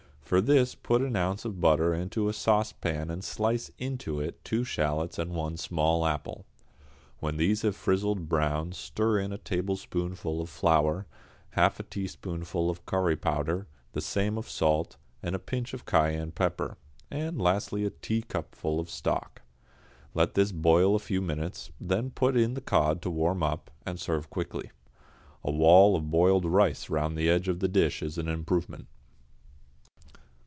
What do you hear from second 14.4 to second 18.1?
salt, and a pinch of cayenne pepper, and lastly a